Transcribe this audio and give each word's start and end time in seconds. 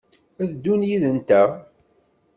A 0.41 0.43
ddun 0.51 0.81
yid-nteɣ? 0.89 1.49